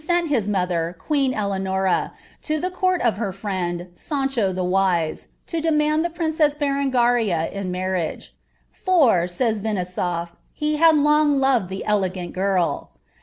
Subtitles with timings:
[0.09, 2.11] ent hi* mother, qtieen Eieanora,
[2.41, 7.69] to tlie court of her friend, Sancho the ft'ise, to demud the princess Berengaria in
[7.69, 12.93] marriage \"* for,'*' aaya VinisauT, ■" he had la>{ lo»«l [he elegant girl."